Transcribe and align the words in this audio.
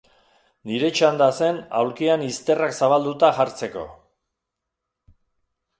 Nire 0.69 0.87
txanda 0.99 1.27
zen 1.41 1.59
aulkian 1.81 2.23
izterrak 2.29 2.75
zabalduta 2.81 3.31
jartzeko. 3.41 3.87